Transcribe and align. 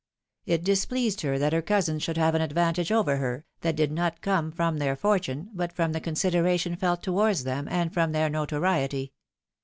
It 0.47 0.63
displeased 0.63 1.21
her 1.21 1.37
that 1.37 1.53
her 1.53 1.61
cousins 1.61 2.01
should 2.01 2.17
have 2.17 2.33
an 2.33 2.41
ad 2.41 2.53
vantage 2.53 2.91
over 2.91 3.17
her, 3.17 3.45
that 3.59 3.75
did 3.75 3.91
not 3.91 4.21
come 4.21 4.51
from 4.51 4.79
their 4.79 4.95
fortune, 4.95 5.51
but 5.53 5.71
from 5.71 5.91
the 5.91 6.01
consideration 6.01 6.75
felt 6.75 7.03
towards 7.03 7.43
them 7.43 7.67
and 7.69 7.93
from 7.93 8.11
their 8.11 8.27
notoriety. 8.27 9.13